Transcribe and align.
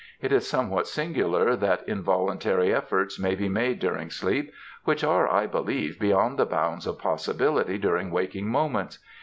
It 0.19 0.31
is 0.31 0.47
somewhat 0.49 0.87
singular 0.87 1.55
that 1.55 1.87
involuntary 1.87 2.73
efforts 2.73 3.19
may 3.19 3.35
be 3.35 3.47
made 3.47 3.77
during 3.77 4.09
sleep, 4.09 4.51
which 4.83 5.03
are 5.03 5.31
I 5.31 5.45
believe 5.45 5.99
beyond 5.99 6.39
the 6.39 6.45
bounds 6.47 6.87
of 6.87 6.97
possibility 6.97 7.77
during 7.77 8.09
waking 8.09 8.47
moments. 8.49 8.97